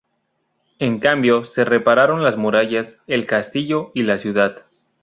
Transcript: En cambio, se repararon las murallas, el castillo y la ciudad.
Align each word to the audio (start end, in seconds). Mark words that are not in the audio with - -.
En 0.79 0.97
cambio, 0.97 1.45
se 1.45 1.63
repararon 1.63 2.23
las 2.23 2.35
murallas, 2.35 2.97
el 3.05 3.27
castillo 3.27 3.91
y 3.93 4.01
la 4.01 4.17
ciudad. 4.17 4.65